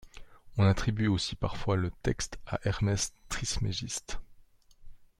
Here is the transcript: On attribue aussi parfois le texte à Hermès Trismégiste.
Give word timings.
On 0.57 0.65
attribue 0.67 1.05
aussi 1.05 1.35
parfois 1.35 1.75
le 1.75 1.91
texte 2.01 2.39
à 2.47 2.59
Hermès 2.63 3.13
Trismégiste. 3.29 4.17